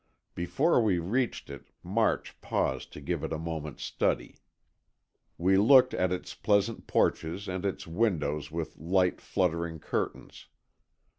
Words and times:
Before 0.33 0.81
we 0.81 0.97
reached 0.97 1.51
it, 1.51 1.67
March 1.83 2.41
paused 2.41 2.91
to 2.93 3.01
give 3.01 3.23
it 3.23 3.31
a 3.31 3.37
moment's 3.37 3.83
study. 3.83 4.37
We 5.37 5.57
looked 5.57 5.93
at 5.93 6.11
its 6.11 6.33
pleasant 6.33 6.87
porches 6.87 7.47
and 7.47 7.63
its 7.67 7.85
windows 7.85 8.49
with 8.49 8.79
light, 8.79 9.21
fluttering 9.21 9.77
curtains. 9.77 10.47